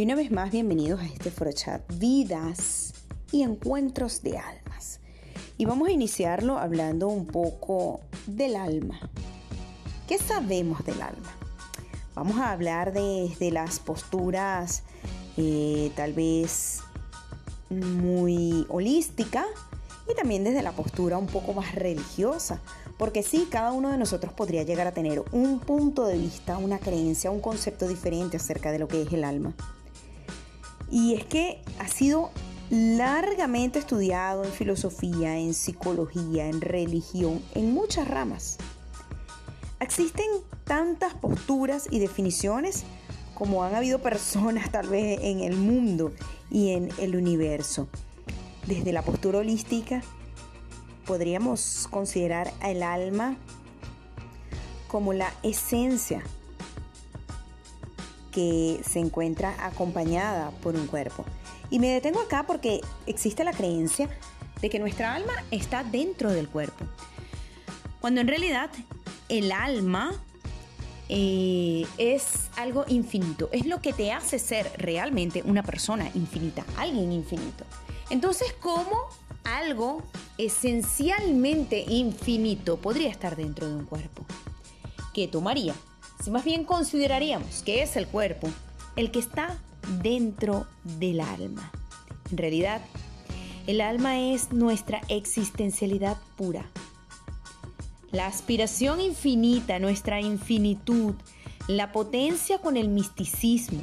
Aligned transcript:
Y 0.00 0.04
una 0.04 0.14
vez 0.14 0.30
más, 0.30 0.50
bienvenidos 0.50 0.98
a 0.98 1.04
este 1.04 1.30
Forochat 1.30 1.82
Vidas 1.98 2.94
y 3.32 3.42
Encuentros 3.42 4.22
de 4.22 4.38
Almas. 4.38 4.98
Y 5.58 5.66
vamos 5.66 5.88
a 5.88 5.92
iniciarlo 5.92 6.56
hablando 6.56 7.08
un 7.08 7.26
poco 7.26 8.00
del 8.26 8.56
alma. 8.56 8.98
¿Qué 10.08 10.16
sabemos 10.16 10.86
del 10.86 11.02
alma? 11.02 11.36
Vamos 12.14 12.38
a 12.38 12.50
hablar 12.52 12.94
desde 12.94 13.50
las 13.50 13.78
posturas 13.78 14.84
eh, 15.36 15.92
tal 15.96 16.14
vez 16.14 16.80
muy 17.68 18.64
holística 18.70 19.44
y 20.10 20.14
también 20.14 20.44
desde 20.44 20.62
la 20.62 20.72
postura 20.72 21.18
un 21.18 21.26
poco 21.26 21.52
más 21.52 21.74
religiosa, 21.74 22.62
porque 22.96 23.22
sí, 23.22 23.48
cada 23.50 23.72
uno 23.72 23.90
de 23.90 23.98
nosotros 23.98 24.32
podría 24.32 24.62
llegar 24.62 24.86
a 24.86 24.92
tener 24.92 25.22
un 25.32 25.60
punto 25.60 26.06
de 26.06 26.16
vista, 26.16 26.56
una 26.56 26.78
creencia, 26.78 27.30
un 27.30 27.40
concepto 27.40 27.86
diferente 27.86 28.38
acerca 28.38 28.72
de 28.72 28.78
lo 28.78 28.88
que 28.88 29.02
es 29.02 29.12
el 29.12 29.24
alma. 29.24 29.54
Y 30.90 31.14
es 31.14 31.24
que 31.24 31.62
ha 31.78 31.88
sido 31.88 32.30
largamente 32.70 33.78
estudiado 33.78 34.44
en 34.44 34.52
filosofía, 34.52 35.38
en 35.38 35.54
psicología, 35.54 36.46
en 36.46 36.60
religión, 36.60 37.42
en 37.54 37.72
muchas 37.72 38.08
ramas. 38.08 38.58
Existen 39.80 40.26
tantas 40.64 41.14
posturas 41.14 41.88
y 41.90 41.98
definiciones 41.98 42.84
como 43.34 43.64
han 43.64 43.74
habido 43.74 44.00
personas 44.00 44.70
tal 44.70 44.88
vez 44.88 45.18
en 45.22 45.40
el 45.40 45.56
mundo 45.56 46.12
y 46.50 46.70
en 46.70 46.90
el 46.98 47.16
universo. 47.16 47.88
Desde 48.66 48.92
la 48.92 49.02
postura 49.02 49.38
holística, 49.38 50.02
podríamos 51.06 51.88
considerar 51.90 52.52
al 52.60 52.82
alma 52.82 53.36
como 54.86 55.12
la 55.12 55.32
esencia 55.42 56.22
que 58.32 58.80
se 58.88 58.98
encuentra 58.98 59.54
acompañada 59.64 60.50
por 60.62 60.74
un 60.74 60.86
cuerpo. 60.86 61.24
Y 61.70 61.78
me 61.78 61.88
detengo 61.88 62.20
acá 62.20 62.44
porque 62.46 62.80
existe 63.06 63.44
la 63.44 63.52
creencia 63.52 64.08
de 64.60 64.70
que 64.70 64.78
nuestra 64.78 65.14
alma 65.14 65.32
está 65.50 65.84
dentro 65.84 66.30
del 66.30 66.48
cuerpo. 66.48 66.84
Cuando 68.00 68.20
en 68.20 68.28
realidad 68.28 68.70
el 69.28 69.52
alma 69.52 70.12
eh, 71.08 71.86
es 71.98 72.50
algo 72.56 72.84
infinito, 72.88 73.48
es 73.52 73.66
lo 73.66 73.80
que 73.80 73.92
te 73.92 74.12
hace 74.12 74.38
ser 74.38 74.70
realmente 74.76 75.42
una 75.44 75.62
persona 75.62 76.10
infinita, 76.14 76.64
alguien 76.76 77.12
infinito. 77.12 77.64
Entonces, 78.10 78.52
¿cómo 78.60 79.08
algo 79.44 80.02
esencialmente 80.38 81.84
infinito 81.88 82.76
podría 82.76 83.10
estar 83.10 83.36
dentro 83.36 83.68
de 83.68 83.74
un 83.74 83.84
cuerpo? 83.84 84.24
¿Qué 85.12 85.28
tomaría? 85.28 85.74
Si 86.22 86.30
más 86.30 86.44
bien 86.44 86.64
consideraríamos 86.64 87.62
que 87.62 87.82
es 87.82 87.96
el 87.96 88.06
cuerpo 88.06 88.48
el 88.96 89.10
que 89.10 89.18
está 89.18 89.56
dentro 90.02 90.66
del 90.84 91.20
alma. 91.20 91.72
En 92.30 92.36
realidad, 92.36 92.82
el 93.66 93.80
alma 93.80 94.18
es 94.18 94.52
nuestra 94.52 95.00
existencialidad 95.08 96.18
pura. 96.36 96.66
La 98.10 98.26
aspiración 98.26 99.00
infinita, 99.00 99.78
nuestra 99.78 100.20
infinitud, 100.20 101.14
la 101.68 101.92
potencia 101.92 102.58
con 102.58 102.76
el 102.76 102.88
misticismo. 102.88 103.80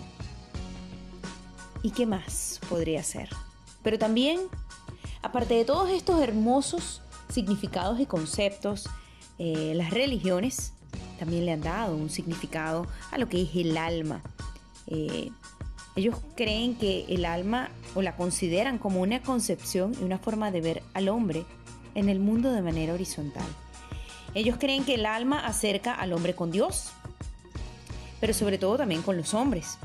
¿Y 1.82 1.92
qué 1.92 2.06
más 2.06 2.60
podría 2.70 3.04
ser? 3.04 3.30
Pero 3.82 3.98
también, 3.98 4.42
aparte 5.22 5.54
de 5.54 5.66
todos 5.66 5.90
estos 5.90 6.22
hermosos 6.22 7.02
significados 7.30 8.00
y 8.00 8.06
conceptos, 8.06 8.90
eh, 9.40 9.74
las 9.76 9.92
religiones 9.92 10.74
también 11.18 11.46
le 11.46 11.52
han 11.52 11.62
dado 11.62 11.96
un 11.96 12.10
significado 12.10 12.88
a 13.12 13.18
lo 13.18 13.28
que 13.28 13.42
es 13.42 13.56
el 13.56 13.78
alma. 13.78 14.22
Eh, 14.88 15.30
ellos 15.96 16.16
creen 16.36 16.76
que 16.76 17.06
el 17.10 17.26
alma 17.26 17.70
o 17.96 18.02
la 18.02 18.16
consideran 18.16 18.78
como 18.78 19.02
una 19.02 19.22
concepción 19.23 19.95
y 20.00 20.04
una 20.04 20.20
forma 20.20 20.52
de 20.52 20.62
ver 20.62 20.84
al 20.94 21.10
hombre 21.10 21.44
en 21.95 22.10
el 22.10 22.20
mundo 22.20 22.52
de 22.52 22.62
manera 22.62 22.94
horizontal. 22.94 23.48
Ellos 24.36 24.58
creen 24.60 24.86
que 24.86 24.94
el 24.94 25.08
alma 25.08 25.39
acerca 25.39 25.94
al 25.94 26.14
hombre 26.14 26.36
con 26.36 26.52
Dios, 26.52 26.92
pero 28.20 28.34
sobre 28.34 28.60
todo 28.60 28.78
también 28.78 29.02
con 29.02 29.17
los 29.17 29.34
hombres. 29.34 29.80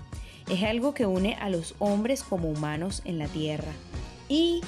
Es 0.51 0.63
algo 0.65 0.93
que 0.93 1.07
une 1.07 1.35
a 1.37 1.49
los 1.49 1.75
hombres 1.79 2.23
como 2.23 2.51
humanos 2.51 3.01
en 3.07 3.19
la 3.19 3.29
tierra. 3.29 3.73
Y 4.29 4.61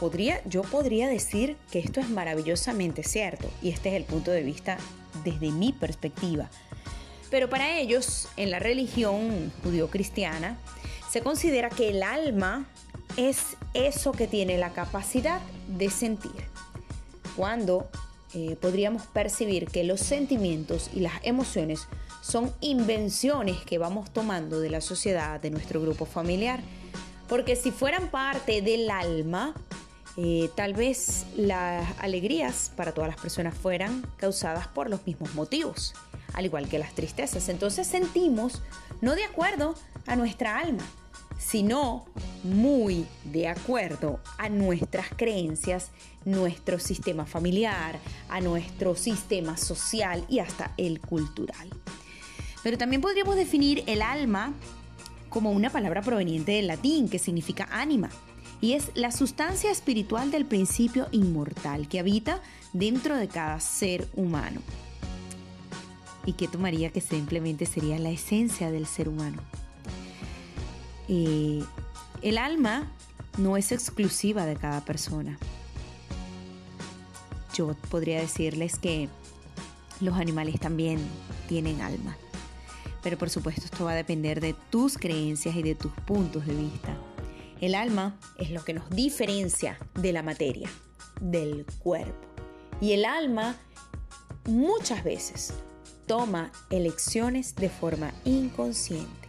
podría, 0.00 0.42
yo 0.44 0.62
podría 0.62 1.08
decir 1.08 1.56
que 1.70 1.78
esto 1.78 2.00
es 2.00 2.10
maravillosamente 2.10 3.04
cierto, 3.04 3.48
y 3.62 3.68
este 3.68 3.90
es 3.90 3.94
el 3.94 4.04
punto 4.04 4.32
de 4.32 4.42
vista 4.42 4.78
desde 5.24 5.50
mi 5.50 5.72
perspectiva. 5.72 6.48
Pero 7.30 7.48
para 7.48 7.78
ellos, 7.78 8.28
en 8.36 8.50
la 8.50 8.58
religión 8.58 9.52
judío-cristiana, 9.64 10.58
se 11.10 11.22
considera 11.22 11.70
que 11.70 11.90
el 11.90 12.02
alma 12.02 12.66
es 13.16 13.56
eso 13.72 14.12
que 14.12 14.26
tiene 14.26 14.58
la 14.58 14.72
capacidad 14.72 15.40
de 15.66 15.90
sentir. 15.90 16.44
Cuando 17.36 17.88
eh, 18.34 18.56
podríamos 18.60 19.06
percibir 19.06 19.66
que 19.66 19.84
los 19.84 20.00
sentimientos 20.00 20.90
y 20.92 21.00
las 21.00 21.14
emociones 21.22 21.86
son 22.20 22.52
invenciones 22.60 23.58
que 23.64 23.78
vamos 23.78 24.12
tomando 24.12 24.60
de 24.60 24.70
la 24.70 24.80
sociedad, 24.80 25.40
de 25.40 25.50
nuestro 25.50 25.80
grupo 25.80 26.06
familiar, 26.06 26.60
porque 27.28 27.54
si 27.54 27.70
fueran 27.70 28.08
parte 28.10 28.62
del 28.62 28.90
alma, 28.90 29.54
eh, 30.16 30.48
tal 30.54 30.74
vez 30.74 31.26
las 31.36 31.86
alegrías 31.98 32.70
para 32.76 32.92
todas 32.92 33.10
las 33.10 33.20
personas 33.20 33.54
fueran 33.54 34.06
causadas 34.16 34.68
por 34.68 34.88
los 34.88 35.04
mismos 35.06 35.34
motivos, 35.34 35.94
al 36.34 36.44
igual 36.44 36.68
que 36.68 36.78
las 36.78 36.94
tristezas. 36.94 37.48
Entonces 37.48 37.86
sentimos 37.86 38.62
no 39.00 39.16
de 39.16 39.24
acuerdo 39.24 39.74
a 40.06 40.14
nuestra 40.14 40.58
alma, 40.58 40.84
sino 41.36 42.04
muy 42.44 43.06
de 43.24 43.48
acuerdo 43.48 44.20
a 44.38 44.48
nuestras 44.48 45.08
creencias, 45.16 45.90
nuestro 46.24 46.78
sistema 46.78 47.26
familiar, 47.26 47.98
a 48.28 48.40
nuestro 48.40 48.94
sistema 48.94 49.56
social 49.56 50.24
y 50.28 50.38
hasta 50.38 50.72
el 50.76 51.00
cultural. 51.00 51.68
Pero 52.62 52.78
también 52.78 53.02
podríamos 53.02 53.34
definir 53.34 53.82
el 53.88 54.00
alma 54.00 54.54
como 55.28 55.50
una 55.50 55.70
palabra 55.70 56.02
proveniente 56.02 56.52
del 56.52 56.68
latín 56.68 57.08
que 57.08 57.18
significa 57.18 57.68
ánima 57.72 58.10
y 58.64 58.72
es 58.72 58.92
la 58.94 59.12
sustancia 59.12 59.70
espiritual 59.70 60.30
del 60.30 60.46
principio 60.46 61.06
inmortal 61.12 61.86
que 61.86 62.00
habita 62.00 62.40
dentro 62.72 63.14
de 63.14 63.28
cada 63.28 63.60
ser 63.60 64.08
humano. 64.14 64.62
¿Y 66.24 66.32
que 66.32 66.48
tomaría 66.48 66.88
que 66.88 67.02
simplemente 67.02 67.66
sería 67.66 67.98
la 67.98 68.08
esencia 68.08 68.70
del 68.70 68.86
ser 68.86 69.10
humano? 69.10 69.42
Eh, 71.08 71.62
el 72.22 72.38
alma 72.38 72.90
no 73.36 73.58
es 73.58 73.70
exclusiva 73.70 74.46
de 74.46 74.56
cada 74.56 74.82
persona. 74.82 75.38
Yo 77.52 77.76
podría 77.90 78.18
decirles 78.18 78.78
que 78.78 79.10
los 80.00 80.16
animales 80.16 80.58
también 80.58 81.00
tienen 81.50 81.82
alma. 81.82 82.16
Pero 83.02 83.18
por 83.18 83.28
supuesto 83.28 83.60
esto 83.66 83.84
va 83.84 83.90
a 83.90 83.96
depender 83.96 84.40
de 84.40 84.54
tus 84.70 84.96
creencias 84.96 85.54
y 85.54 85.62
de 85.62 85.74
tus 85.74 85.92
puntos 86.06 86.46
de 86.46 86.54
vista. 86.54 86.96
El 87.64 87.74
alma 87.74 88.18
es 88.36 88.50
lo 88.50 88.62
que 88.62 88.74
nos 88.74 88.90
diferencia 88.90 89.78
de 89.94 90.12
la 90.12 90.22
materia, 90.22 90.68
del 91.22 91.64
cuerpo. 91.78 92.28
Y 92.78 92.92
el 92.92 93.06
alma 93.06 93.56
muchas 94.44 95.02
veces 95.02 95.54
toma 96.06 96.52
elecciones 96.68 97.54
de 97.54 97.70
forma 97.70 98.12
inconsciente. 98.26 99.28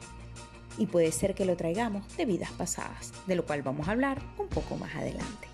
Y 0.78 0.88
puede 0.88 1.13
ser 1.13 1.34
que 1.34 1.46
lo 1.46 1.56
traigamos 1.56 2.18
de 2.18 2.25
vidas 2.25 2.51
pasadas, 2.51 3.13
de 3.25 3.38
lo 3.38 3.46
cual 3.46 3.62
vamos 3.62 3.88
a 3.88 3.91
hablar 3.91 4.22
un 4.38 4.50
poco 4.50 4.75
más 4.75 4.94
adelante. 4.96 5.47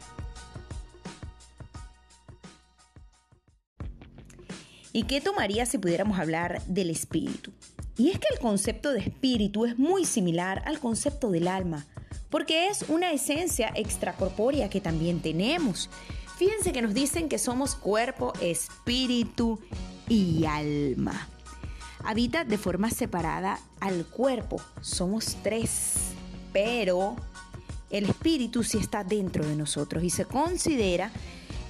¿Y 4.91 5.03
qué 5.03 5.21
tomaría 5.21 5.67
si 5.67 5.77
pudiéramos 5.77 6.17
hablar 6.17 6.63
del 6.65 6.89
espíritu? 6.89 7.51
Y 7.95 8.09
es 8.09 8.17
que 8.17 8.33
el 8.33 8.39
concepto 8.39 8.91
de 8.91 9.01
espíritu 9.01 9.67
es 9.67 9.77
muy 9.77 10.03
similar 10.05 10.63
al 10.65 10.79
concepto 10.79 11.29
del 11.29 11.47
alma, 11.47 11.85
porque 12.31 12.69
es 12.69 12.85
una 12.87 13.11
esencia 13.11 13.71
extracorpórea 13.75 14.69
que 14.69 14.81
también 14.81 15.19
tenemos. 15.19 15.89
Fíjense 16.37 16.71
que 16.71 16.81
nos 16.81 16.95
dicen 16.95 17.29
que 17.29 17.37
somos 17.37 17.75
cuerpo, 17.75 18.33
espíritu 18.41 19.59
y 20.09 20.45
alma. 20.45 21.27
Habita 22.03 22.43
de 22.45 22.57
forma 22.57 22.89
separada 22.89 23.59
al 23.79 24.07
cuerpo, 24.07 24.59
somos 24.81 25.37
tres, 25.43 26.13
pero 26.51 27.15
el 27.91 28.05
espíritu 28.05 28.63
sí 28.63 28.79
está 28.79 29.03
dentro 29.03 29.45
de 29.45 29.55
nosotros 29.55 30.03
y 30.03 30.09
se 30.09 30.25
considera 30.25 31.11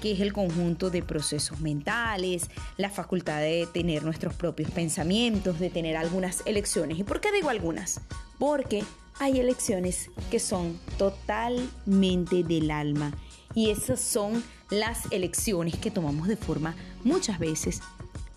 que 0.01 0.13
es 0.13 0.19
el 0.19 0.31
conjunto 0.31 0.89
de 0.89 1.03
procesos 1.03 1.59
mentales, 1.59 2.49
la 2.77 2.89
facultad 2.89 3.39
de 3.39 3.67
tener 3.71 4.03
nuestros 4.03 4.33
propios 4.33 4.71
pensamientos, 4.71 5.59
de 5.59 5.69
tener 5.69 5.97
algunas 5.97 6.43
elecciones. 6.45 6.97
¿Y 6.97 7.03
por 7.03 7.19
qué 7.19 7.31
digo 7.31 7.49
algunas? 7.49 8.01
Porque 8.39 8.83
hay 9.21 9.39
elecciones 9.39 10.09
que 10.31 10.39
son 10.39 10.79
totalmente 10.97 12.43
del 12.43 12.71
alma 12.71 13.11
y 13.53 13.69
esas 13.69 14.01
son 14.01 14.43
las 14.71 15.11
elecciones 15.11 15.77
que 15.77 15.91
tomamos 15.91 16.27
de 16.27 16.35
forma 16.35 16.75
muchas 17.03 17.37
veces 17.37 17.81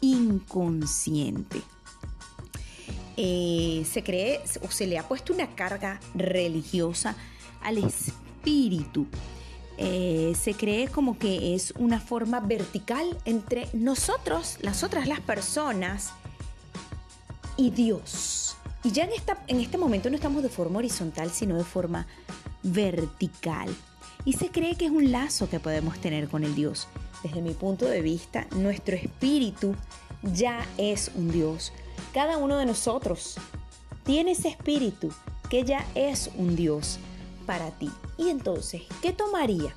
inconsciente. 0.03 1.63
eh, 3.17 3.87
se 3.91 4.03
cree 4.03 4.43
o 4.61 4.71
se 4.71 4.87
le 4.87 4.99
ha 4.99 5.09
puesto 5.09 5.33
una 5.33 5.55
carga 5.55 6.01
religiosa 6.15 7.17
al 7.63 7.79
espíritu. 7.79 9.07
Eh, 9.79 10.35
se 10.39 10.53
cree 10.53 10.89
como 10.89 11.19
que 11.19 11.55
es 11.55 11.73
una 11.79 11.99
forma 11.99 12.41
vertical 12.41 13.17
entre 13.25 13.69
nosotros, 13.73 14.59
las 14.61 14.83
otras, 14.83 15.09
las 15.09 15.21
personas, 15.21 16.13
y 17.57 17.71
Dios. 17.71 18.44
Y 18.85 18.93
ya 18.93 19.05
en, 19.05 19.13
esta, 19.13 19.43
en 19.47 19.61
este 19.61 19.79
momento 19.79 20.11
no 20.11 20.17
estamos 20.17 20.43
de 20.43 20.51
forma 20.51 20.79
horizontal, 20.79 21.31
sino 21.31 21.57
de 21.57 21.65
forma 21.65 22.07
vertical. 22.63 23.75
Y 24.27 24.35
se 24.35 24.51
cree 24.51 24.77
que 24.77 24.85
es 24.85 24.91
un 24.91 25.11
lazo 25.11 25.49
que 25.49 25.59
podemos 25.59 25.99
tener 25.99 26.29
con 26.29 26.45
el 26.45 26.55
Dios. 26.55 26.87
Desde 27.23 27.41
mi 27.41 27.55
punto 27.55 27.87
de 27.87 28.03
vista, 28.03 28.47
nuestro 28.57 28.95
espíritu 28.95 29.75
ya 30.23 30.67
es 30.77 31.11
un 31.15 31.31
Dios. 31.31 31.73
Cada 32.13 32.37
uno 32.37 32.59
de 32.59 32.67
nosotros 32.67 33.37
tiene 34.05 34.33
ese 34.33 34.49
espíritu 34.49 35.11
que 35.49 35.65
ya 35.65 35.87
es 35.95 36.31
un 36.37 36.55
Dios 36.55 36.99
para 37.47 37.71
ti. 37.71 37.91
Y 38.19 38.29
entonces, 38.29 38.83
¿qué 39.01 39.13
tomaría? 39.13 39.75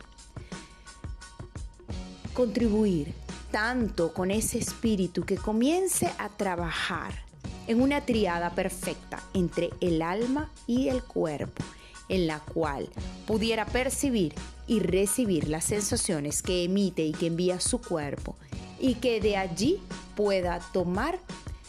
Contribuir 2.34 3.14
tanto 3.52 4.14
con 4.14 4.32
ese 4.32 4.58
espíritu 4.58 5.24
que 5.24 5.38
comience 5.38 6.12
a 6.18 6.28
trabajar 6.28 7.27
en 7.68 7.82
una 7.82 8.02
triada 8.02 8.52
perfecta 8.52 9.22
entre 9.34 9.70
el 9.82 10.02
alma 10.02 10.52
y 10.66 10.90
el 10.90 11.04
cuerpo, 11.04 11.64
en 12.10 12.28
la 12.28 12.40
cual 12.40 12.90
pudiera 13.26 13.66
percibir 13.66 14.34
y 14.68 14.80
recibir 14.80 15.48
las 15.48 15.66
sensaciones 15.66 16.42
que 16.42 16.64
emite 16.64 17.04
y 17.04 17.12
que 17.12 17.28
envía 17.28 17.60
su 17.60 17.80
cuerpo 17.82 18.36
y 18.80 18.96
que 18.96 19.22
de 19.22 19.38
allí 19.38 19.80
pueda 20.16 20.60
tomar 20.72 21.20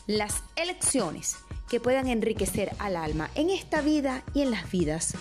las 0.07 0.43
elecciones 0.57 1.37
que 1.69 1.81
puedan 1.81 2.09
enriquecer 2.09 2.73
al 2.79 2.97
alma 2.97 3.31
en 3.35 3.51
esta 3.51 3.81
vida 3.83 4.23
y 4.35 4.43
en 4.43 4.51
las 4.51 4.71
vidas 4.71 5.15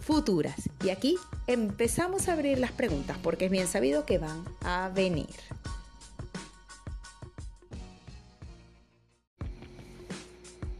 futuras. 0.00 0.54
Y 0.84 0.90
aquí 0.90 1.16
empezamos 1.46 2.28
a 2.28 2.34
abrir 2.34 2.58
las 2.58 2.72
preguntas 2.72 3.16
porque 3.22 3.46
es 3.46 3.50
bien 3.50 3.66
sabido 3.66 4.04
que 4.04 4.18
van 4.18 4.44
a 4.62 4.90
venir. 4.94 5.26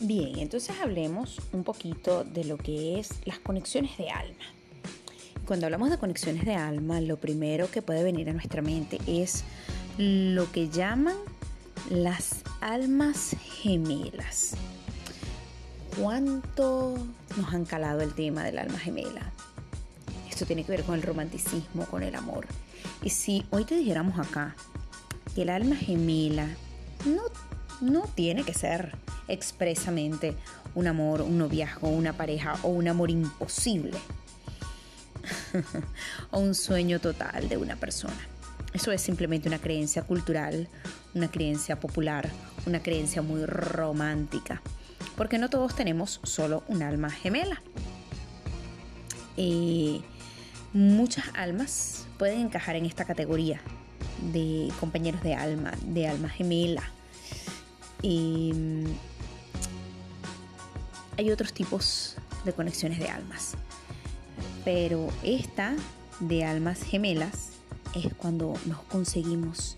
Bien, 0.07 0.39
entonces 0.39 0.77
hablemos 0.81 1.41
un 1.51 1.65
poquito 1.65 2.23
de 2.23 2.45
lo 2.45 2.59
que 2.59 3.01
es 3.01 3.09
las 3.25 3.41
conexiones 3.41 3.99
de 3.99 4.09
alma. 4.09 4.45
Cuando 5.49 5.67
hablamos 5.67 5.91
de 5.91 5.99
conexiones 5.99 6.45
de 6.45 6.55
alma, 6.55 7.01
lo 7.01 7.17
primero 7.17 7.69
que 7.69 7.83
puede 7.83 8.05
venir 8.05 8.31
a 8.31 8.33
nuestra 8.33 8.63
mente 8.63 9.01
es 9.09 9.43
lo 9.99 10.53
que 10.53 10.69
llaman 10.69 11.17
las 11.91 12.37
almas 12.61 13.35
gemelas. 13.43 14.53
¿Cuánto 15.99 16.95
nos 17.37 17.53
han 17.53 17.65
calado 17.65 18.01
el 18.03 18.15
tema 18.15 18.45
del 18.45 18.59
alma 18.59 18.79
gemela? 18.79 19.33
Esto 20.31 20.47
tiene 20.47 20.63
que 20.63 20.71
ver 20.71 20.85
con 20.85 20.95
el 20.95 21.03
romanticismo, 21.03 21.85
con 21.87 22.05
el 22.05 22.15
amor. 22.15 22.47
Y 23.03 23.11
si 23.11 23.45
hoy 23.51 23.65
te 23.65 23.77
dijéramos 23.77 24.21
acá 24.21 24.55
que 25.35 25.43
el 25.43 25.51
alma 25.51 25.75
gemela 25.75 26.47
no, 27.05 27.23
no 27.81 28.03
tiene 28.15 28.45
que 28.45 28.55
ser 28.55 28.95
expresamente 29.29 30.37
un 30.75 30.87
amor, 30.87 31.23
un 31.23 31.39
noviazgo, 31.39 31.89
una 31.89 32.13
pareja 32.13 32.57
o 32.63 32.69
un 32.69 32.89
amor 32.89 33.11
imposible. 33.11 33.99
o 36.31 36.39
un 36.39 36.55
sueño 36.55 37.01
total 37.01 37.49
de 37.49 37.57
una 37.57 37.77
persona. 37.77 38.29
Eso 38.73 38.93
es 38.93 39.01
simplemente 39.01 39.49
una 39.49 39.59
creencia 39.59 40.03
cultural, 40.03 40.69
una 41.15 41.29
creencia 41.31 41.81
popular, 41.81 42.31
una 42.67 42.83
creencia 42.83 43.23
muy 43.23 43.45
romántica. 43.47 44.61
Porque 45.17 45.39
no 45.39 45.49
todos 45.49 45.75
tenemos 45.75 46.21
solo 46.25 46.63
un 46.69 46.83
alma 46.83 47.11
gemela. 47.11 47.63
Y 49.37 50.05
muchas 50.73 51.25
almas 51.35 52.07
pueden 52.19 52.41
encajar 52.41 52.77
en 52.77 52.87
esta 52.87 53.05
categoría 53.05 53.61
de 54.33 54.71
compañeros 54.81 55.23
de 55.23 55.35
alma, 55.35 55.73
de 55.87 56.09
alma 56.09 56.29
gemela. 56.29 56.83
Hay 61.17 61.31
otros 61.31 61.53
tipos 61.53 62.17
de 62.45 62.53
conexiones 62.53 62.99
de 62.99 63.09
almas. 63.09 63.55
Pero 64.65 65.09
esta 65.23 65.75
de 66.21 66.45
almas 66.45 66.83
gemelas 66.83 67.51
es 67.95 68.13
cuando 68.15 68.55
nos 68.67 68.81
conseguimos 68.83 69.77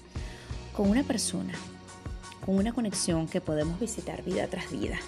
con 0.73 0.88
una 0.88 1.02
persona, 1.02 1.55
con 2.44 2.56
una 2.56 2.73
conexión 2.73 3.29
que 3.29 3.40
podemos 3.40 3.79
visitar 3.79 4.23
vida 4.23 4.46
tras 4.46 4.70
vida. 4.70 4.99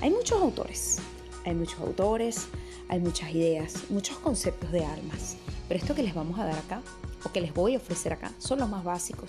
Hay 0.00 0.10
muchos 0.10 0.40
autores, 0.40 0.98
hay 1.44 1.54
muchos 1.54 1.80
autores, 1.80 2.46
hay 2.88 3.00
muchas 3.00 3.30
ideas, 3.32 3.90
muchos 3.90 4.18
conceptos 4.18 4.70
de 4.70 4.84
almas. 4.84 5.36
Pero 5.68 5.80
esto 5.80 5.94
que 5.94 6.02
les 6.02 6.14
vamos 6.14 6.38
a 6.38 6.44
dar 6.44 6.58
acá, 6.58 6.82
o 7.24 7.32
que 7.32 7.40
les 7.40 7.52
voy 7.52 7.74
a 7.74 7.78
ofrecer 7.78 8.12
acá, 8.12 8.32
son 8.38 8.60
los 8.60 8.68
más 8.68 8.84
básicos. 8.84 9.28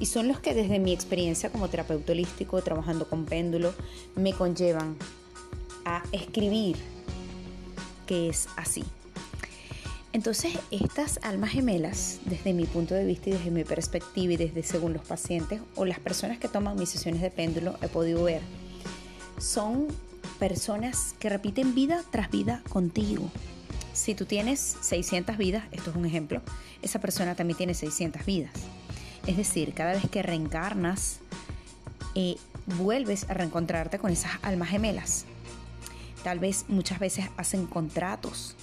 Y 0.00 0.06
son 0.06 0.26
los 0.26 0.40
que 0.40 0.54
desde 0.54 0.78
mi 0.78 0.92
experiencia 0.92 1.50
como 1.50 1.68
terapeuta 1.68 2.12
holístico, 2.12 2.60
trabajando 2.62 3.08
con 3.08 3.24
péndulo, 3.24 3.72
me 4.14 4.32
conllevan 4.32 4.96
a 5.86 6.02
escribir 6.12 6.76
que 8.06 8.28
es 8.28 8.48
así. 8.56 8.84
Entonces, 10.12 10.58
estas 10.70 11.18
almas 11.22 11.50
gemelas, 11.50 12.20
desde 12.24 12.54
mi 12.54 12.64
punto 12.64 12.94
de 12.94 13.04
vista 13.04 13.30
y 13.30 13.32
desde 13.34 13.50
mi 13.50 13.64
perspectiva 13.64 14.32
y 14.32 14.36
desde 14.36 14.62
según 14.62 14.94
los 14.94 15.04
pacientes 15.04 15.60
o 15.74 15.84
las 15.84 15.98
personas 15.98 16.38
que 16.38 16.48
toman 16.48 16.76
mis 16.76 16.88
sesiones 16.88 17.20
de 17.20 17.30
péndulo, 17.30 17.76
he 17.82 17.88
podido 17.88 18.24
ver, 18.24 18.40
son 19.38 19.88
personas 20.38 21.14
que 21.18 21.28
repiten 21.28 21.74
vida 21.74 22.02
tras 22.10 22.30
vida 22.30 22.62
contigo. 22.70 23.30
Si 23.92 24.14
tú 24.14 24.24
tienes 24.24 24.76
600 24.80 25.36
vidas, 25.36 25.64
esto 25.70 25.90
es 25.90 25.96
un 25.96 26.06
ejemplo, 26.06 26.40
esa 26.82 26.98
persona 26.98 27.34
también 27.34 27.58
tiene 27.58 27.74
600 27.74 28.24
vidas. 28.24 28.52
Es 29.26 29.36
decir, 29.36 29.74
cada 29.74 29.92
vez 29.92 30.08
que 30.10 30.22
reencarnas, 30.22 31.18
eh, 32.14 32.36
vuelves 32.78 33.28
a 33.28 33.34
reencontrarte 33.34 33.98
con 33.98 34.10
esas 34.10 34.32
almas 34.42 34.70
gemelas. 34.70 35.26
Tal 36.26 36.40
vez 36.40 36.64
muchas 36.66 36.98
veces 36.98 37.26
hacen 37.36 37.66
contratos 37.68 38.56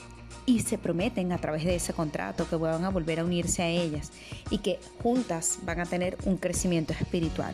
y 0.46 0.60
se 0.60 0.78
prometen 0.78 1.32
a 1.32 1.38
través 1.38 1.64
de 1.64 1.76
ese 1.76 1.94
contrato 1.94 2.46
que 2.46 2.58
van 2.58 2.84
a 2.84 2.90
volver 2.90 3.22
a 3.22 3.24
unirse 3.24 3.64
a 3.64 3.70
ellas 3.70 4.12
y 4.50 4.58
que 4.58 4.82
juntas 5.02 5.60
van 5.64 5.80
a 5.80 5.86
tener 5.86 6.18
un 6.26 6.36
crecimiento 6.36 6.92
espiritual. 6.92 7.54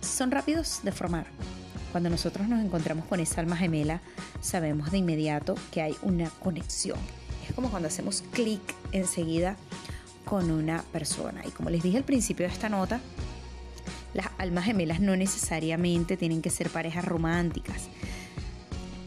Son 0.00 0.30
rápidos 0.30 0.80
de 0.84 0.90
formar. 0.90 1.26
Cuando 1.92 2.08
nosotros 2.08 2.48
nos 2.48 2.64
encontramos 2.64 3.04
con 3.04 3.20
esa 3.20 3.42
alma 3.42 3.58
gemela, 3.58 4.00
sabemos 4.40 4.90
de 4.90 4.96
inmediato 4.96 5.54
que 5.70 5.82
hay 5.82 5.94
una 6.00 6.30
conexión. 6.30 6.98
Es 7.46 7.54
como 7.54 7.68
cuando 7.68 7.88
hacemos 7.88 8.24
clic 8.32 8.62
enseguida 8.92 9.58
con 10.24 10.50
una 10.50 10.82
persona. 10.92 11.42
Y 11.46 11.50
como 11.50 11.68
les 11.68 11.82
dije 11.82 11.98
al 11.98 12.04
principio 12.04 12.46
de 12.46 12.54
esta 12.54 12.70
nota, 12.70 13.02
las 14.14 14.28
almas 14.38 14.64
gemelas 14.64 15.00
no 15.00 15.16
necesariamente 15.16 16.16
tienen 16.16 16.42
que 16.42 16.50
ser 16.50 16.70
parejas 16.70 17.04
románticas. 17.04 17.88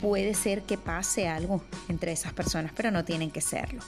Puede 0.02 0.34
ser 0.34 0.62
que 0.62 0.78
pase 0.78 1.28
algo 1.28 1.62
entre 1.90 2.12
esas 2.12 2.34
personas, 2.34 2.72
pero 2.76 2.92
no 2.92 3.04
tienen 3.04 3.32
que 3.32 3.42
serlo. 3.42 3.82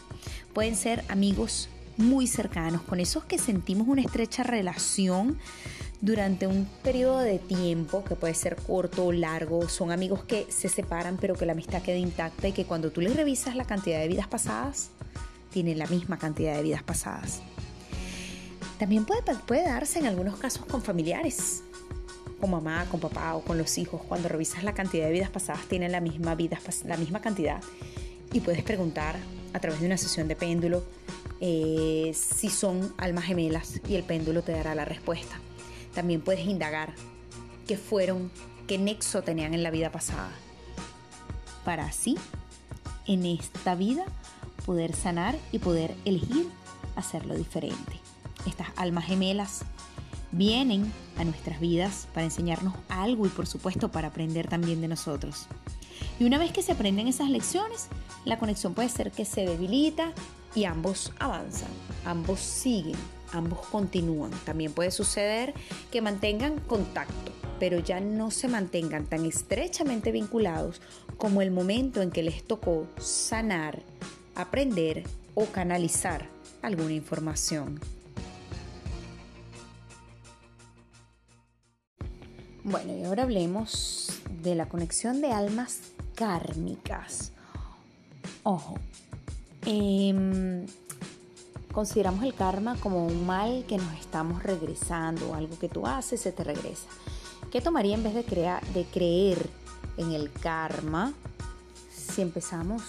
Pueden 0.53 0.75
ser 0.75 1.03
amigos 1.07 1.69
muy 1.97 2.27
cercanos, 2.27 2.81
con 2.81 2.99
esos 2.99 3.23
que 3.23 3.37
sentimos 3.37 3.87
una 3.87 4.01
estrecha 4.01 4.43
relación 4.43 5.37
durante 6.01 6.47
un 6.47 6.67
periodo 6.83 7.19
de 7.19 7.39
tiempo 7.39 8.03
que 8.03 8.15
puede 8.15 8.33
ser 8.33 8.55
corto 8.55 9.05
o 9.05 9.11
largo. 9.11 9.69
Son 9.69 9.91
amigos 9.91 10.23
que 10.23 10.47
se 10.49 10.67
separan 10.67 11.17
pero 11.17 11.35
que 11.35 11.45
la 11.45 11.53
amistad 11.53 11.81
queda 11.81 11.97
intacta 11.97 12.47
y 12.47 12.51
que 12.51 12.65
cuando 12.65 12.91
tú 12.91 13.01
les 13.01 13.15
revisas 13.15 13.55
la 13.55 13.65
cantidad 13.65 13.99
de 13.99 14.07
vidas 14.07 14.27
pasadas, 14.27 14.89
tienen 15.51 15.77
la 15.77 15.87
misma 15.87 16.17
cantidad 16.17 16.55
de 16.55 16.63
vidas 16.63 16.83
pasadas. 16.83 17.41
También 18.81 19.05
puede, 19.05 19.63
darse 19.63 19.99
en 19.99 20.07
algunos 20.07 20.39
casos 20.39 20.65
con 20.65 20.81
familiares, 20.81 21.61
con 22.39 22.49
mamá, 22.49 22.87
con 22.89 22.99
papá 22.99 23.35
o 23.35 23.43
con 23.43 23.59
los 23.59 23.77
hijos. 23.77 24.01
Cuando 24.07 24.27
revisas 24.27 24.63
la 24.63 24.73
cantidad 24.73 25.05
de 25.05 25.11
vidas 25.11 25.29
pasadas, 25.29 25.61
tienen 25.67 25.91
la 25.91 26.01
misma, 26.01 26.33
vida, 26.33 26.59
la 26.85 26.97
misma 26.97 27.21
cantidad. 27.21 27.61
Y 28.33 28.39
puedes 28.39 28.63
preguntar 28.63 29.17
a 29.53 29.59
través 29.59 29.81
de 29.81 29.85
una 29.85 29.97
sesión 29.97 30.27
de 30.27 30.35
péndulo 30.35 30.83
eh, 31.39 32.11
si 32.15 32.49
son 32.49 32.91
almas 32.97 33.25
gemelas 33.25 33.79
y 33.87 33.93
el 33.93 34.01
péndulo 34.01 34.41
te 34.41 34.53
dará 34.53 34.73
la 34.73 34.83
respuesta. 34.83 35.35
También 35.93 36.21
puedes 36.21 36.47
indagar 36.47 36.95
qué 37.67 37.77
fueron, 37.77 38.31
qué 38.65 38.79
nexo 38.79 39.21
tenían 39.21 39.53
en 39.53 39.61
la 39.61 39.69
vida 39.69 39.91
pasada. 39.91 40.31
Para 41.63 41.85
así, 41.85 42.17
en 43.05 43.27
esta 43.27 43.75
vida, 43.75 44.05
poder 44.65 44.95
sanar 44.95 45.37
y 45.51 45.59
poder 45.59 45.93
elegir 46.03 46.47
hacerlo 46.95 47.35
diferente 47.35 48.00
estas 48.45 48.67
almas 48.75 49.05
gemelas 49.05 49.63
vienen 50.31 50.91
a 51.17 51.23
nuestras 51.23 51.59
vidas 51.59 52.07
para 52.13 52.25
enseñarnos 52.25 52.73
algo 52.89 53.25
y 53.25 53.29
por 53.29 53.47
supuesto 53.47 53.91
para 53.91 54.09
aprender 54.09 54.47
también 54.47 54.81
de 54.81 54.87
nosotros. 54.87 55.47
Y 56.19 56.25
una 56.25 56.37
vez 56.37 56.51
que 56.51 56.63
se 56.63 56.71
aprenden 56.71 57.07
esas 57.07 57.29
lecciones, 57.29 57.87
la 58.25 58.39
conexión 58.39 58.73
puede 58.73 58.89
ser 58.89 59.11
que 59.11 59.25
se 59.25 59.45
debilita 59.45 60.13
y 60.55 60.65
ambos 60.65 61.11
avanzan, 61.19 61.69
ambos 62.05 62.39
siguen 62.39 62.97
ambos 63.33 63.59
continúan. 63.67 64.31
También 64.45 64.73
puede 64.73 64.91
suceder 64.91 65.53
que 65.91 66.01
mantengan 66.01 66.59
contacto, 66.59 67.31
pero 67.59 67.79
ya 67.79 67.99
no 67.99 68.31
se 68.31 68.47
mantengan 68.47 69.05
tan 69.05 69.25
estrechamente 69.25 70.11
vinculados 70.11 70.81
como 71.17 71.41
el 71.41 71.51
momento 71.51 72.01
en 72.01 72.11
que 72.11 72.23
les 72.23 72.43
tocó 72.43 72.87
sanar, 72.99 73.81
aprender 74.35 75.03
o 75.35 75.45
canalizar 75.45 76.27
alguna 76.61 76.93
información. 76.93 77.79
Bueno, 82.63 82.95
y 82.95 83.03
ahora 83.05 83.23
hablemos 83.23 84.21
de 84.43 84.53
la 84.53 84.67
conexión 84.67 85.19
de 85.19 85.31
almas 85.31 85.79
kármicas. 86.13 87.31
Ojo, 88.43 88.75
em, 89.65 90.67
consideramos 91.71 92.23
el 92.23 92.35
karma 92.35 92.75
como 92.79 93.07
un 93.07 93.25
mal 93.25 93.65
que 93.67 93.77
nos 93.77 93.91
estamos 93.99 94.43
regresando, 94.43 95.33
algo 95.33 95.57
que 95.57 95.69
tú 95.69 95.87
haces 95.87 96.21
se 96.21 96.31
te 96.31 96.43
regresa. 96.43 96.87
¿Qué 97.51 97.61
tomaría 97.61 97.95
en 97.95 98.03
vez 98.03 98.13
de, 98.13 98.23
de 98.23 98.85
creer 98.85 99.49
en 99.97 100.11
el 100.11 100.31
karma 100.31 101.13
si 101.91 102.21
empezamos 102.21 102.83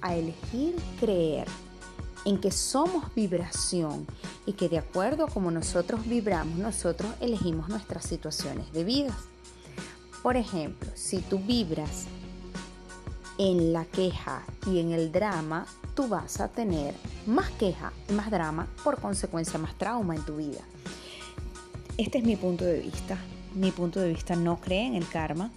a 0.00 0.16
elegir 0.16 0.74
creer 0.98 1.46
en 2.24 2.40
que 2.40 2.50
somos 2.50 3.14
vibración 3.14 4.06
y 4.46 4.52
que 4.52 4.68
de 4.68 4.78
acuerdo 4.78 5.24
a 5.24 5.28
como 5.28 5.50
nosotros 5.50 6.06
vibramos, 6.06 6.58
nosotros 6.58 7.12
elegimos 7.20 7.68
nuestras 7.68 8.04
situaciones 8.04 8.72
de 8.72 8.84
vida? 8.84 9.16
Por 10.22 10.36
ejemplo, 10.36 10.88
si 10.94 11.18
tú 11.18 11.38
vibras 11.38 12.06
en 13.38 13.72
la 13.72 13.84
queja 13.84 14.44
y 14.66 14.78
en 14.78 14.92
el 14.92 15.10
drama, 15.10 15.66
tú 15.94 16.06
vas 16.06 16.40
a 16.40 16.48
tener 16.48 16.94
más 17.26 17.50
queja 17.50 17.92
y 18.08 18.12
más 18.12 18.30
drama, 18.30 18.68
por 18.84 19.00
consecuencia 19.00 19.58
más 19.58 19.76
trauma 19.76 20.14
en 20.14 20.24
tu 20.24 20.36
vida. 20.36 20.60
Este 21.98 22.18
es 22.18 22.24
mi 22.24 22.36
punto 22.36 22.64
de 22.64 22.80
vista. 22.80 23.18
Mi 23.54 23.70
punto 23.70 24.00
de 24.00 24.08
vista 24.08 24.34
no 24.34 24.60
cree 24.60 24.86
en 24.86 24.94
el 24.94 25.06
karma, 25.06 25.50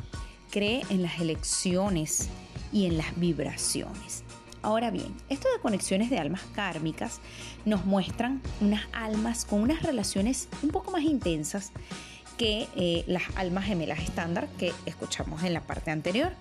cree 0.52 0.84
en 0.90 1.02
las 1.02 1.20
elecciones 1.22 2.28
y 2.74 2.88
en 2.88 2.98
las 2.98 3.18
vibraciones. 3.18 4.25
Ahora 4.66 4.90
bien, 4.90 5.16
esto 5.30 5.48
de 5.54 5.62
conexiones 5.62 6.10
de 6.10 6.18
almas 6.18 6.42
kármicas 6.56 7.22
nos 7.66 7.86
muestran 7.86 8.42
unas 8.62 8.82
almas 8.94 9.46
con 9.46 9.62
unas 9.62 9.84
relaciones 9.84 10.48
un 10.64 10.72
poco 10.72 10.90
más 10.90 11.04
intensas 11.04 11.72
que 12.36 12.68
eh, 12.76 13.04
las 13.06 13.22
almas 13.36 13.66
gemelas 13.66 14.00
estándar 14.00 14.48
que 14.58 14.74
escuchamos 14.88 15.44
en 15.44 15.54
la 15.54 15.62
parte 15.62 15.92
anterior. 15.92 16.32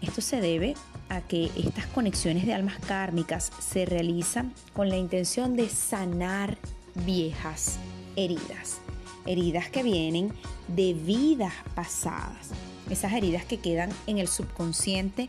Esto 0.00 0.20
se 0.20 0.40
debe 0.40 0.76
a 1.08 1.20
que 1.20 1.50
estas 1.56 1.86
conexiones 1.86 2.46
de 2.46 2.54
almas 2.54 2.78
kármicas 2.86 3.50
se 3.58 3.86
realizan 3.86 4.54
con 4.72 4.88
la 4.88 4.96
intención 4.96 5.56
de 5.56 5.68
sanar 5.68 6.56
viejas 6.94 7.80
heridas, 8.14 8.78
heridas 9.26 9.68
que 9.68 9.82
vienen 9.82 10.32
de 10.68 10.94
vidas 10.94 11.54
pasadas, 11.74 12.50
esas 12.88 13.14
heridas 13.14 13.44
que 13.44 13.58
quedan 13.58 13.90
en 14.06 14.18
el 14.18 14.28
subconsciente 14.28 15.26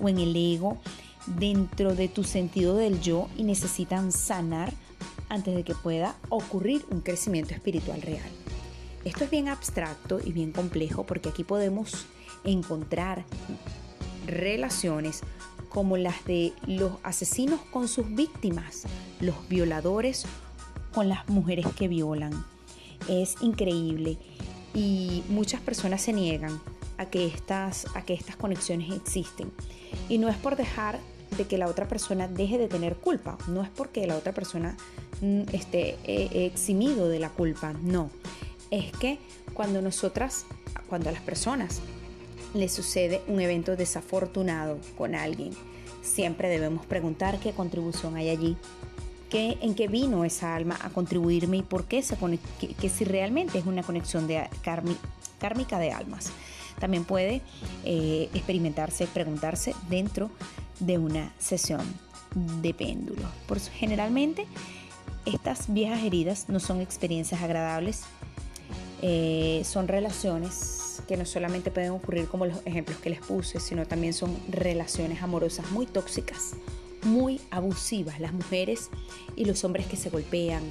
o 0.00 0.08
en 0.08 0.18
el 0.18 0.34
ego 0.34 0.78
dentro 1.26 1.94
de 1.94 2.08
tu 2.08 2.24
sentido 2.24 2.76
del 2.76 3.00
yo 3.00 3.28
y 3.36 3.44
necesitan 3.44 4.12
sanar 4.12 4.72
antes 5.28 5.54
de 5.54 5.64
que 5.64 5.74
pueda 5.74 6.16
ocurrir 6.28 6.84
un 6.90 7.00
crecimiento 7.00 7.54
espiritual 7.54 8.02
real. 8.02 8.30
Esto 9.04 9.24
es 9.24 9.30
bien 9.30 9.48
abstracto 9.48 10.18
y 10.22 10.32
bien 10.32 10.52
complejo 10.52 11.04
porque 11.04 11.28
aquí 11.28 11.44
podemos 11.44 12.06
encontrar 12.44 13.24
relaciones 14.26 15.22
como 15.68 15.96
las 15.96 16.24
de 16.24 16.52
los 16.66 16.92
asesinos 17.02 17.60
con 17.70 17.88
sus 17.88 18.14
víctimas, 18.14 18.84
los 19.20 19.48
violadores 19.48 20.24
con 20.94 21.08
las 21.08 21.28
mujeres 21.28 21.66
que 21.76 21.88
violan. 21.88 22.44
Es 23.08 23.36
increíble 23.42 24.16
y 24.72 25.22
muchas 25.28 25.60
personas 25.60 26.00
se 26.00 26.12
niegan 26.12 26.60
a 26.96 27.06
que 27.06 27.26
estas, 27.26 27.86
a 27.94 28.02
que 28.02 28.14
estas 28.14 28.36
conexiones 28.36 28.92
existen. 28.94 29.52
Y 30.08 30.18
no 30.18 30.28
es 30.28 30.36
por 30.36 30.56
dejar 30.56 30.98
de 31.36 31.46
que 31.46 31.58
la 31.58 31.66
otra 31.66 31.86
persona 31.88 32.28
deje 32.28 32.58
de 32.58 32.68
tener 32.68 32.96
culpa, 32.96 33.38
no 33.48 33.62
es 33.62 33.68
porque 33.70 34.06
la 34.06 34.16
otra 34.16 34.32
persona 34.32 34.76
mm, 35.20 35.42
esté 35.52 35.96
eh, 36.04 36.46
eximido 36.46 37.08
de 37.08 37.18
la 37.18 37.30
culpa, 37.30 37.72
no. 37.82 38.10
Es 38.70 38.92
que 38.92 39.18
cuando 39.52 39.82
nosotras, 39.82 40.46
cuando 40.88 41.08
a 41.08 41.12
las 41.12 41.22
personas 41.22 41.80
le 42.54 42.68
sucede 42.68 43.22
un 43.28 43.40
evento 43.40 43.76
desafortunado 43.76 44.78
con 44.96 45.14
alguien, 45.14 45.52
siempre 46.02 46.48
debemos 46.48 46.86
preguntar 46.86 47.38
qué 47.40 47.52
contribución 47.52 48.16
hay 48.16 48.28
allí, 48.28 48.56
qué, 49.30 49.58
en 49.60 49.74
qué 49.74 49.88
vino 49.88 50.24
esa 50.24 50.54
alma 50.54 50.78
a 50.82 50.90
contribuirme 50.90 51.58
y 51.58 51.62
por 51.62 51.84
qué 51.84 52.02
se 52.02 52.16
que, 52.80 52.88
si 52.88 53.04
realmente 53.04 53.58
es 53.58 53.66
una 53.66 53.82
conexión 53.82 54.26
de 54.26 54.48
kármica 55.38 55.78
de 55.78 55.92
almas. 55.92 56.30
También 56.78 57.04
puede 57.04 57.40
eh, 57.84 58.28
experimentarse, 58.34 59.06
preguntarse 59.06 59.74
dentro 59.88 60.30
de 60.80 60.98
una 60.98 61.32
sesión 61.38 61.82
de 62.62 62.74
péndulo. 62.74 63.22
Por 63.46 63.60
generalmente 63.60 64.46
estas 65.24 65.72
viejas 65.72 66.02
heridas 66.02 66.48
no 66.48 66.60
son 66.60 66.80
experiencias 66.80 67.42
agradables, 67.42 68.02
eh, 69.02 69.62
son 69.64 69.88
relaciones 69.88 71.02
que 71.06 71.16
no 71.16 71.26
solamente 71.26 71.70
pueden 71.70 71.90
ocurrir 71.90 72.26
como 72.26 72.46
los 72.46 72.58
ejemplos 72.64 72.98
que 72.98 73.10
les 73.10 73.20
puse, 73.20 73.60
sino 73.60 73.86
también 73.86 74.12
son 74.12 74.36
relaciones 74.48 75.22
amorosas 75.22 75.70
muy 75.70 75.86
tóxicas, 75.86 76.52
muy 77.02 77.40
abusivas, 77.50 78.20
las 78.20 78.32
mujeres 78.32 78.90
y 79.36 79.44
los 79.44 79.64
hombres 79.64 79.86
que 79.86 79.96
se 79.96 80.10
golpean, 80.10 80.62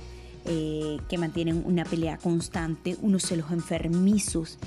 eh, 0.46 0.98
que 1.10 1.18
mantienen 1.18 1.64
una 1.66 1.86
pelea 1.86 2.18
constante, 2.18 2.98
unos 3.02 3.24
celos 3.24 3.52
enfermizos. 3.52 4.58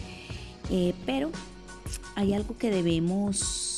Eh, 0.70 0.94
pero 1.04 1.30
hay 2.14 2.34
algo 2.34 2.56
que 2.56 2.70
debemos 2.70 3.75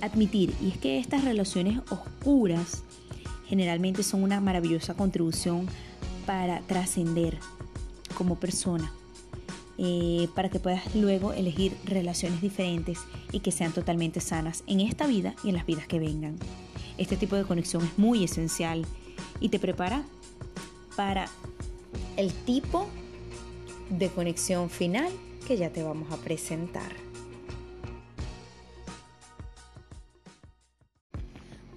admitir 0.00 0.54
y 0.62 0.68
es 0.68 0.78
que 0.78 0.98
estas 0.98 1.24
relaciones 1.24 1.80
oscuras 1.90 2.82
generalmente 3.46 4.02
son 4.02 4.22
una 4.22 4.40
maravillosa 4.40 4.94
contribución 4.94 5.66
para 6.26 6.60
trascender 6.62 7.38
como 8.16 8.36
persona 8.36 8.92
eh, 9.78 10.28
para 10.34 10.48
que 10.48 10.58
puedas 10.58 10.94
luego 10.94 11.34
elegir 11.34 11.76
relaciones 11.84 12.40
diferentes 12.40 12.98
y 13.30 13.40
que 13.40 13.52
sean 13.52 13.72
totalmente 13.72 14.20
sanas 14.20 14.64
en 14.66 14.80
esta 14.80 15.06
vida 15.06 15.34
y 15.44 15.50
en 15.50 15.54
las 15.54 15.66
vidas 15.66 15.86
que 15.86 15.98
vengan. 15.98 16.38
Este 16.96 17.16
tipo 17.16 17.36
de 17.36 17.44
conexión 17.44 17.84
es 17.84 17.98
muy 17.98 18.24
esencial 18.24 18.86
y 19.38 19.50
te 19.50 19.58
prepara 19.58 20.02
para 20.96 21.28
el 22.16 22.32
tipo 22.32 22.86
de 23.90 24.08
conexión 24.08 24.70
final 24.70 25.10
que 25.46 25.58
ya 25.58 25.70
te 25.70 25.82
vamos 25.82 26.10
a 26.10 26.16
presentar. 26.16 27.05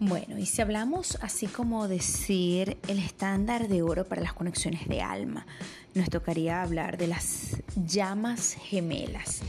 Bueno, 0.01 0.37
y 0.37 0.45
si 0.45 0.61
hablamos 0.61 1.17
así 1.21 1.47
como 1.47 1.89
decir 1.89 2.77
el 2.87 2.99
estándar 2.99 3.67
de 3.67 3.81
oro 3.81 4.05
para 4.05 4.21
las 4.21 4.31
conexiones 4.31 4.87
de 4.87 5.01
alma, 5.01 5.45
nos 5.93 6.09
tocaría 6.09 6.61
hablar 6.61 6.97
de 6.97 7.07
las 7.07 7.57
llamas 7.75 8.53
gemelas. 8.53 9.41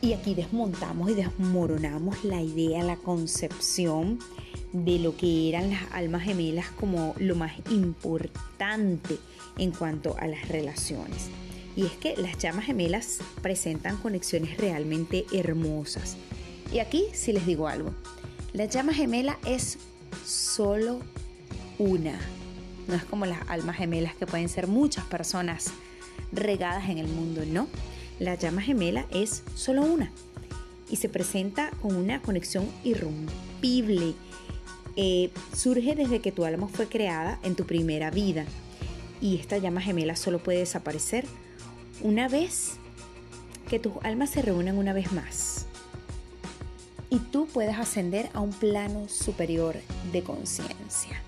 Y 0.00 0.12
aquí 0.12 0.36
desmontamos 0.36 1.10
y 1.10 1.14
desmoronamos 1.14 2.22
la 2.22 2.40
idea, 2.40 2.84
la 2.84 2.98
concepción 2.98 4.20
de 4.72 5.00
lo 5.00 5.16
que 5.16 5.48
eran 5.48 5.70
las 5.70 5.82
almas 5.90 6.22
gemelas 6.22 6.70
como 6.70 7.16
lo 7.18 7.34
más 7.34 7.54
importante 7.68 9.18
en 9.56 9.72
cuanto 9.72 10.16
a 10.18 10.28
las 10.28 10.46
relaciones. 10.46 11.30
Y 11.74 11.84
es 11.84 11.92
que 11.96 12.16
las 12.16 12.38
llamas 12.38 12.66
gemelas 12.66 13.18
presentan 13.42 13.96
conexiones 13.96 14.56
realmente 14.56 15.26
hermosas. 15.32 16.16
Y 16.72 16.78
aquí 16.78 17.06
sí 17.12 17.32
les 17.32 17.44
digo 17.44 17.66
algo, 17.66 17.92
la 18.52 18.64
llama 18.64 18.94
gemela 18.94 19.38
es 19.44 19.78
solo 20.24 21.00
una. 21.78 22.18
No 22.86 22.94
es 22.94 23.04
como 23.04 23.26
las 23.26 23.48
almas 23.48 23.76
gemelas 23.76 24.14
que 24.14 24.26
pueden 24.26 24.48
ser 24.48 24.66
muchas 24.66 25.04
personas 25.04 25.66
regadas 26.32 26.88
en 26.88 26.98
el 26.98 27.06
mundo, 27.08 27.42
no. 27.46 27.68
La 28.18 28.34
llama 28.34 28.62
gemela 28.62 29.06
es 29.10 29.42
solo 29.54 29.82
una 29.82 30.10
y 30.90 30.96
se 30.96 31.08
presenta 31.08 31.70
con 31.82 31.94
una 31.94 32.22
conexión 32.22 32.66
irrompible. 32.84 34.14
Eh, 34.96 35.30
surge 35.54 35.94
desde 35.94 36.20
que 36.20 36.32
tu 36.32 36.44
alma 36.44 36.66
fue 36.66 36.88
creada 36.88 37.38
en 37.44 37.54
tu 37.54 37.66
primera 37.66 38.10
vida 38.10 38.44
y 39.20 39.36
esta 39.36 39.58
llama 39.58 39.80
gemela 39.80 40.16
solo 40.16 40.40
puede 40.40 40.58
desaparecer 40.58 41.24
una 42.00 42.28
vez 42.28 42.72
que 43.68 43.78
tus 43.78 43.92
almas 44.02 44.30
se 44.30 44.42
reúnan 44.42 44.76
una 44.76 44.92
vez 44.92 45.12
más 45.12 45.67
y 47.10 47.18
tú 47.18 47.46
puedes 47.46 47.76
ascender 47.78 48.28
a 48.34 48.40
un 48.40 48.52
plano 48.52 49.08
superior 49.08 49.76
de 50.12 50.22
conciencia. 50.22 51.22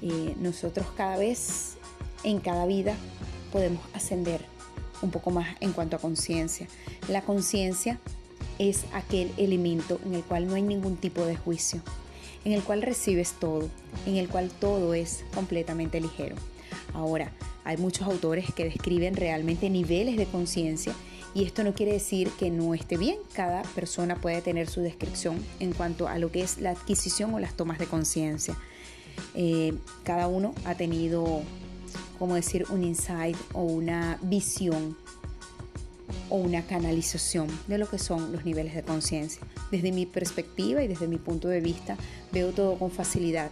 Y 0.00 0.34
nosotros 0.40 0.86
cada 0.96 1.16
vez, 1.16 1.76
en 2.24 2.40
cada 2.40 2.66
vida, 2.66 2.94
podemos 3.52 3.82
ascender 3.92 4.40
un 5.02 5.10
poco 5.10 5.30
más 5.30 5.48
en 5.60 5.72
cuanto 5.72 5.96
a 5.96 5.98
conciencia. 5.98 6.66
La 7.08 7.22
conciencia 7.22 7.98
es 8.58 8.84
aquel 8.92 9.32
elemento 9.36 10.00
en 10.04 10.14
el 10.14 10.22
cual 10.22 10.46
no 10.46 10.54
hay 10.54 10.62
ningún 10.62 10.96
tipo 10.96 11.24
de 11.24 11.36
juicio. 11.36 11.82
en 12.42 12.52
el 12.52 12.62
cual 12.62 12.80
recibes 12.80 13.34
todo, 13.38 13.68
en 14.06 14.16
el 14.16 14.30
cual 14.30 14.50
todo 14.50 14.94
es 14.94 15.24
completamente 15.34 16.00
ligero. 16.00 16.36
Ahora, 16.94 17.32
hay 17.64 17.76
muchos 17.76 18.06
autores 18.06 18.46
que 18.54 18.64
describen 18.64 19.14
realmente 19.14 19.68
niveles 19.68 20.16
de 20.16 20.24
conciencia 20.24 20.94
y 21.34 21.44
esto 21.44 21.62
no 21.62 21.74
quiere 21.74 21.92
decir 21.92 22.30
que 22.38 22.50
no 22.50 22.74
esté 22.74 22.96
bien, 22.96 23.16
cada 23.34 23.62
persona 23.62 24.16
puede 24.16 24.40
tener 24.42 24.68
su 24.68 24.80
descripción 24.80 25.38
en 25.60 25.72
cuanto 25.72 26.08
a 26.08 26.18
lo 26.18 26.32
que 26.32 26.42
es 26.42 26.58
la 26.58 26.70
adquisición 26.70 27.32
o 27.34 27.38
las 27.38 27.54
tomas 27.54 27.78
de 27.78 27.86
conciencia. 27.86 28.56
Eh, 29.34 29.74
cada 30.02 30.26
uno 30.26 30.54
ha 30.64 30.74
tenido, 30.74 31.42
como 32.18 32.34
decir, 32.34 32.66
un 32.70 32.82
insight 32.82 33.36
o 33.52 33.62
una 33.62 34.18
visión 34.22 34.96
o 36.28 36.36
una 36.36 36.62
canalización 36.62 37.48
de 37.68 37.78
lo 37.78 37.88
que 37.88 37.98
son 37.98 38.32
los 38.32 38.44
niveles 38.44 38.74
de 38.74 38.82
conciencia. 38.82 39.42
Desde 39.70 39.92
mi 39.92 40.06
perspectiva 40.06 40.82
y 40.82 40.88
desde 40.88 41.06
mi 41.06 41.18
punto 41.18 41.48
de 41.48 41.60
vista 41.60 41.96
veo 42.32 42.50
todo 42.50 42.76
con 42.76 42.90
facilidad. 42.90 43.50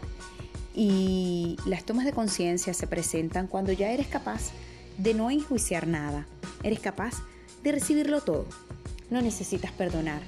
Y 0.74 1.56
las 1.66 1.84
tomas 1.84 2.04
de 2.04 2.12
conciencia 2.12 2.74
se 2.74 2.86
presentan 2.86 3.46
cuando 3.46 3.72
ya 3.72 3.90
eres 3.90 4.06
capaz 4.08 4.50
de 4.96 5.14
no 5.14 5.30
enjuiciar 5.30 5.86
nada. 5.86 6.26
Eres 6.62 6.80
capaz 6.80 7.14
de 7.14 7.37
recibirlo 7.64 8.20
todo. 8.20 8.46
No 9.10 9.22
necesitas 9.22 9.72
perdonar. 9.72 10.22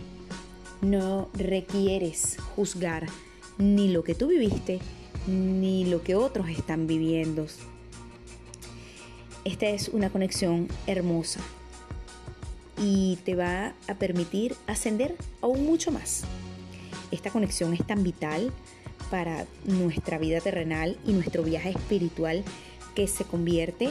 No 0.83 1.29
requieres 1.35 2.37
juzgar 2.57 3.07
ni 3.59 3.89
lo 3.89 4.05
que 4.05 4.15
tú 4.15 4.29
viviste 4.29 4.81
ni 5.27 5.85
lo 5.85 6.03
que 6.03 6.15
otros 6.15 6.49
están 6.49 6.87
viviendo. 6.87 7.47
Esta 9.45 9.69
es 9.69 9.89
una 9.89 10.11
conexión 10.11 10.69
hermosa 10.87 11.41
y 12.79 13.19
te 13.25 13.35
va 13.35 13.75
a 13.89 13.95
permitir 13.95 14.57
ascender 14.67 15.17
aún 15.43 15.65
mucho 15.67 15.91
más. 15.91 16.23
Esta 17.11 17.31
conexión 17.31 17.75
es 17.75 17.87
tan 17.87 18.03
vital 18.03 18.53
para 19.11 19.47
nuestra 19.65 20.19
vida 20.19 20.41
terrenal 20.41 20.97
y 21.07 21.13
nuestro 21.13 21.43
viaje 21.43 21.71
espiritual 21.71 22.45
que 22.95 23.07
se 23.09 23.25
convierte 23.25 23.91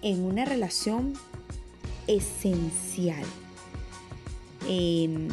en 0.00 0.24
una 0.24 0.44
relación 0.44 1.14
esencial. 2.16 3.24
Em, 4.68 5.28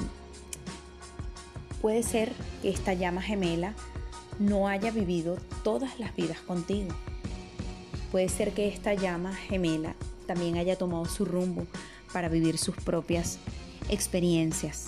puede 1.81 2.03
ser 2.03 2.31
que 2.62 2.69
esta 2.69 2.93
llama 2.93 3.21
gemela 3.21 3.75
no 4.39 4.67
haya 4.67 4.91
vivido 4.91 5.38
todas 5.63 6.00
las 6.00 6.15
vidas 6.15 6.39
contigo. 6.39 6.89
Puede 8.12 8.29
ser 8.29 8.53
que 8.53 8.67
esta 8.67 8.93
llama 8.93 9.36
gemela 9.36 9.95
también 10.25 10.57
haya 10.57 10.77
tomado 10.77 11.05
su 11.05 11.25
rumbo 11.25 11.67
para 12.13 12.29
vivir 12.29 12.57
sus 12.57 12.75
propias 12.75 13.38
experiencias. 13.89 14.88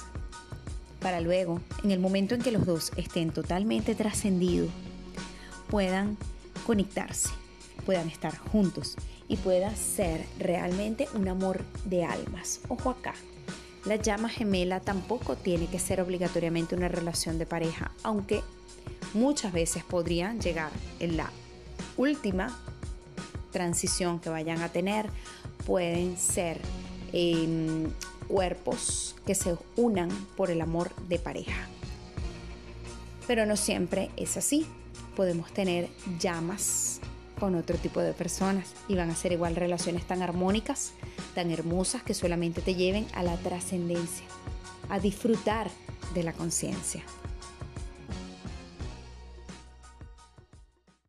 Para 0.99 1.19
luego, 1.19 1.59
en 1.83 1.91
el 1.91 1.99
momento 1.99 2.35
en 2.35 2.41
que 2.41 2.51
los 2.51 2.65
dos 2.65 2.91
estén 2.95 3.31
totalmente 3.31 3.95
trascendidos, 3.95 4.69
puedan 5.69 6.17
conectarse, 6.65 7.29
puedan 7.85 8.07
estar 8.07 8.37
juntos 8.37 8.95
y 9.31 9.37
pueda 9.37 9.73
ser 9.77 10.25
realmente 10.39 11.07
un 11.13 11.29
amor 11.29 11.63
de 11.85 12.03
almas. 12.03 12.59
Ojo 12.67 12.89
acá, 12.89 13.13
la 13.85 13.95
llama 13.95 14.27
gemela 14.27 14.81
tampoco 14.81 15.37
tiene 15.37 15.67
que 15.67 15.79
ser 15.79 16.01
obligatoriamente 16.01 16.75
una 16.75 16.89
relación 16.89 17.39
de 17.39 17.45
pareja, 17.45 17.91
aunque 18.03 18.41
muchas 19.13 19.53
veces 19.53 19.85
podrían 19.85 20.41
llegar 20.41 20.69
en 20.99 21.15
la 21.15 21.31
última 21.95 22.59
transición 23.51 24.19
que 24.19 24.29
vayan 24.29 24.61
a 24.63 24.69
tener, 24.69 25.09
pueden 25.65 26.17
ser 26.17 26.59
em, 27.13 27.89
cuerpos 28.27 29.15
que 29.25 29.33
se 29.33 29.55
unan 29.77 30.09
por 30.35 30.51
el 30.51 30.59
amor 30.59 30.93
de 31.07 31.19
pareja. 31.19 31.69
Pero 33.27 33.45
no 33.45 33.55
siempre 33.55 34.11
es 34.17 34.35
así. 34.35 34.65
Podemos 35.15 35.53
tener 35.53 35.89
llamas 36.19 37.00
con 37.41 37.55
otro 37.55 37.75
tipo 37.75 38.01
de 38.01 38.13
personas 38.13 38.75
y 38.87 38.93
van 38.93 39.09
a 39.09 39.15
ser 39.15 39.31
igual 39.31 39.55
relaciones 39.55 40.05
tan 40.05 40.21
armónicas, 40.21 40.93
tan 41.33 41.49
hermosas 41.49 42.03
que 42.03 42.13
solamente 42.13 42.61
te 42.61 42.75
lleven 42.75 43.07
a 43.15 43.23
la 43.23 43.35
trascendencia, 43.35 44.27
a 44.89 44.99
disfrutar 44.99 45.71
de 46.13 46.21
la 46.21 46.33
conciencia. 46.33 47.03